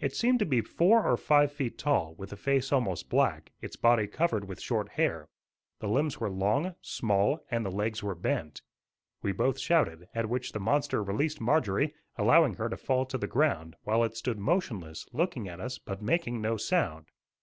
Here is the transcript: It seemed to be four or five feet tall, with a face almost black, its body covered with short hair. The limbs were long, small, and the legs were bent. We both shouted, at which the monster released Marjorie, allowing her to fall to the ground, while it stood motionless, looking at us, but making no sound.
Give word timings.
It 0.00 0.16
seemed 0.16 0.38
to 0.38 0.46
be 0.46 0.62
four 0.62 1.04
or 1.06 1.18
five 1.18 1.52
feet 1.52 1.76
tall, 1.76 2.14
with 2.14 2.32
a 2.32 2.34
face 2.38 2.72
almost 2.72 3.10
black, 3.10 3.52
its 3.60 3.76
body 3.76 4.06
covered 4.06 4.48
with 4.48 4.58
short 4.58 4.88
hair. 4.92 5.28
The 5.80 5.86
limbs 5.86 6.18
were 6.18 6.30
long, 6.30 6.74
small, 6.80 7.44
and 7.50 7.62
the 7.62 7.70
legs 7.70 8.02
were 8.02 8.14
bent. 8.14 8.62
We 9.20 9.32
both 9.32 9.58
shouted, 9.58 10.08
at 10.14 10.30
which 10.30 10.52
the 10.52 10.60
monster 10.60 11.02
released 11.02 11.42
Marjorie, 11.42 11.92
allowing 12.16 12.54
her 12.54 12.70
to 12.70 12.78
fall 12.78 13.04
to 13.04 13.18
the 13.18 13.26
ground, 13.26 13.76
while 13.82 14.02
it 14.02 14.16
stood 14.16 14.38
motionless, 14.38 15.06
looking 15.12 15.46
at 15.46 15.60
us, 15.60 15.78
but 15.78 16.00
making 16.00 16.40
no 16.40 16.56
sound. 16.56 17.08